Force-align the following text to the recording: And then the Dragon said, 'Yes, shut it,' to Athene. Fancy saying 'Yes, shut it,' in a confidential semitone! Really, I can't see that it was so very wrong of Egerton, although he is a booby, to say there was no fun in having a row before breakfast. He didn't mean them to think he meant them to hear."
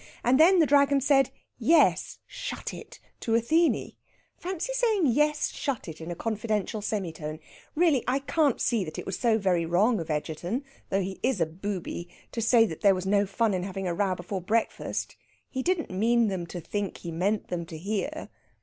And 0.23 0.39
then 0.39 0.57
the 0.57 0.65
Dragon 0.65 0.99
said, 0.99 1.29
'Yes, 1.59 2.17
shut 2.25 2.73
it,' 2.73 2.99
to 3.19 3.35
Athene. 3.35 3.91
Fancy 4.35 4.73
saying 4.73 5.05
'Yes, 5.05 5.51
shut 5.51 5.87
it,' 5.87 6.01
in 6.01 6.09
a 6.09 6.15
confidential 6.15 6.81
semitone! 6.81 7.37
Really, 7.75 8.03
I 8.07 8.17
can't 8.17 8.59
see 8.59 8.83
that 8.83 8.97
it 8.97 9.05
was 9.05 9.19
so 9.19 9.37
very 9.37 9.63
wrong 9.63 9.99
of 9.99 10.09
Egerton, 10.09 10.63
although 10.91 11.03
he 11.03 11.19
is 11.21 11.39
a 11.39 11.45
booby, 11.45 12.09
to 12.31 12.41
say 12.41 12.65
there 12.65 12.95
was 12.95 13.05
no 13.05 13.27
fun 13.27 13.53
in 13.53 13.61
having 13.61 13.87
a 13.87 13.93
row 13.93 14.15
before 14.15 14.41
breakfast. 14.41 15.17
He 15.51 15.61
didn't 15.61 15.91
mean 15.91 16.29
them 16.29 16.47
to 16.47 16.59
think 16.59 16.97
he 16.97 17.11
meant 17.11 17.49
them 17.49 17.67
to 17.67 17.77
hear." 17.77 18.29